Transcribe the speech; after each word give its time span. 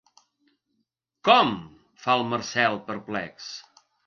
Com? 1.29 1.53
—fa 2.01 2.17
el 2.21 2.27
Marcel, 2.33 2.81
perplex. 2.89 3.53